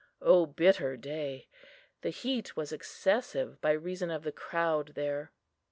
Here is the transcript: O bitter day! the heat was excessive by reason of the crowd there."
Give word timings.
O 0.19 0.47
bitter 0.47 0.97
day! 0.97 1.47
the 2.01 2.09
heat 2.09 2.55
was 2.55 2.71
excessive 2.71 3.61
by 3.61 3.69
reason 3.73 4.09
of 4.09 4.23
the 4.23 4.31
crowd 4.31 4.93
there." 4.95 5.31